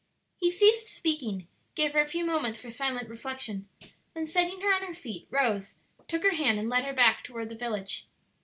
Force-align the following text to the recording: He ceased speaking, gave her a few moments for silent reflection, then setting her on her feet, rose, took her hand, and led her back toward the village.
He 0.35 0.49
ceased 0.49 0.87
speaking, 0.87 1.47
gave 1.75 1.93
her 1.93 2.01
a 2.01 2.07
few 2.07 2.25
moments 2.25 2.59
for 2.59 2.71
silent 2.71 3.07
reflection, 3.07 3.69
then 4.15 4.25
setting 4.25 4.61
her 4.61 4.73
on 4.73 4.81
her 4.81 4.95
feet, 4.95 5.27
rose, 5.29 5.75
took 6.07 6.23
her 6.23 6.33
hand, 6.33 6.57
and 6.57 6.67
led 6.67 6.85
her 6.85 6.93
back 6.93 7.23
toward 7.23 7.49
the 7.49 7.55
village. 7.55 8.07